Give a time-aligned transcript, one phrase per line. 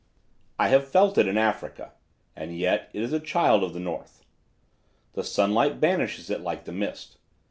[0.57, 1.91] "I have felt it in Africa,
[2.35, 4.25] and yet it is a child of the north.
[5.13, 7.17] The sunlight banishes it like the mist.